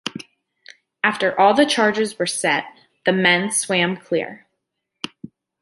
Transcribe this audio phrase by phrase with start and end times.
[1.03, 2.65] After all the charges were set,
[3.05, 4.47] the men swam clear.